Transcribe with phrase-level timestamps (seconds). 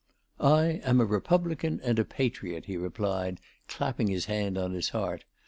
[0.39, 5.25] "I am a Republican and a patriot," he replied, clapping his hand on his heart.